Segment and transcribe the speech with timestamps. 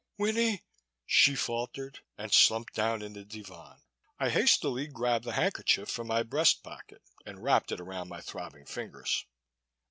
[0.17, 0.63] "Winnie"
[1.19, 3.83] she faltered, and slumped down in the divan.
[4.17, 8.65] I hastily grabbed the handkerchief from my breast pocket and wrapped it around my throbbing
[8.65, 9.27] fingers.